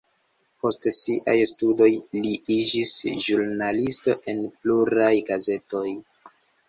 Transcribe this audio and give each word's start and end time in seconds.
Post 0.61 0.87
siaj 0.93 1.35
studoj 1.49 1.89
li 2.23 2.31
iĝis 2.55 2.93
ĵurnalisto 3.25 4.17
en 4.35 4.43
pluraj 4.57 5.13
gazetoj. 5.29 5.85